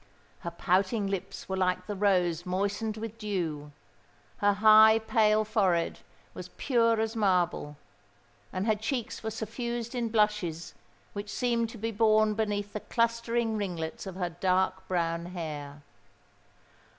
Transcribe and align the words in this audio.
Her 0.39 0.49
pouting 0.49 1.05
lips 1.05 1.47
were 1.47 1.55
like 1.57 1.85
the 1.85 1.95
rose 1.95 2.43
moistened 2.43 2.97
with 2.97 3.19
dew: 3.19 3.71
her 4.37 4.53
high, 4.53 4.97
pale 4.97 5.45
forehead 5.45 5.99
was 6.33 6.49
pure 6.57 6.99
as 6.99 7.15
marble; 7.15 7.77
and 8.51 8.65
her 8.65 8.73
cheeks 8.73 9.21
were 9.21 9.29
suffused 9.29 9.93
in 9.93 10.09
blushes 10.09 10.73
which 11.13 11.29
seemed 11.29 11.69
to 11.69 11.77
be 11.77 11.91
born 11.91 12.33
beneath 12.33 12.73
the 12.73 12.79
clustering 12.79 13.57
ringlets 13.57 14.07
of 14.07 14.15
her 14.15 14.29
dark 14.31 14.87
brown 14.87 15.27
hair. 15.27 15.83